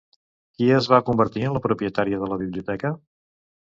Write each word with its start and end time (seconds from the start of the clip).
Qui 0.55 0.69
es 0.77 0.87
va 0.93 1.01
convertir 1.11 1.45
en 1.51 1.55
la 1.59 1.63
propietària 1.69 2.25
de 2.25 2.35
la 2.35 2.43
biblioteca? 2.45 2.97